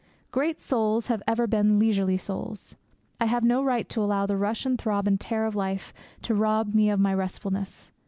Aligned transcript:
Great 0.31 0.59
souls 0.59 1.09
have 1.09 1.21
ever 1.27 1.45
been 1.45 1.77
leisurely 1.77 2.17
souls. 2.17 2.75
I 3.19 3.25
have 3.25 3.43
no 3.43 3.63
right 3.63 3.87
to 3.89 4.01
allow 4.01 4.25
the 4.25 4.35
rush 4.35 4.65
and 4.65 4.75
throb 4.81 5.05
and 5.07 5.19
tear 5.21 5.45
of 5.45 5.55
life 5.55 5.93
to 6.23 6.33
rob 6.33 6.73
me 6.73 6.89
of 6.89 6.99
my 6.99 7.13
restfulness. 7.13 7.91